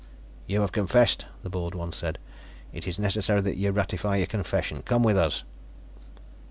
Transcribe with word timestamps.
"You 0.47 0.61
have 0.61 0.71
confessed," 0.71 1.27
the 1.43 1.49
bald 1.51 1.75
one 1.75 1.93
said. 1.93 2.17
"It 2.73 2.87
is 2.87 2.97
necessary 2.97 3.41
that 3.41 3.57
you 3.57 3.69
ratify 3.69 4.15
your 4.15 4.25
confession. 4.25 4.81
Come 4.81 5.03
with 5.03 5.15
us." 5.15 5.43